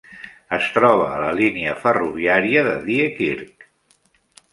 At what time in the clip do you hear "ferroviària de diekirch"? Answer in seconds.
1.83-3.69